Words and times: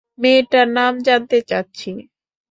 মেয়েটার 0.19 0.67
নাম 0.77 0.93
জানতে 1.07 1.37
চাচ্ছি। 1.49 1.91